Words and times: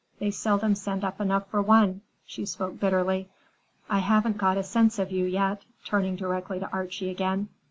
They 0.17 0.31
seldom 0.31 0.73
send 0.73 1.03
up 1.03 1.21
enough 1.21 1.47
for 1.51 1.61
one,"—she 1.61 2.47
spoke 2.47 2.79
bitterly. 2.79 3.29
"I 3.87 3.99
haven't 3.99 4.39
got 4.39 4.57
a 4.57 4.63
sense 4.63 4.97
of 4.97 5.11
you 5.11 5.25
yet,"—turning 5.25 6.15
directly 6.15 6.59
to 6.59 6.67
Archie 6.71 7.11
again. 7.11 7.49